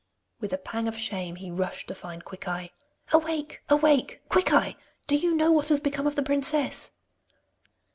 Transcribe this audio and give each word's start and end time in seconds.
With 0.39 0.51
a 0.51 0.57
pang 0.57 0.87
of 0.87 0.97
shame, 0.97 1.35
he 1.35 1.51
rushed 1.51 1.87
to 1.89 1.93
find 1.93 2.25
Quickeye. 2.25 2.69
'Awake! 3.13 3.61
Awake! 3.69 4.19
Quickeye! 4.29 4.73
Do 5.05 5.15
you 5.15 5.35
know 5.35 5.51
what 5.51 5.69
has 5.69 5.79
become 5.79 6.07
of 6.07 6.15
the 6.15 6.23
princess? 6.23 6.93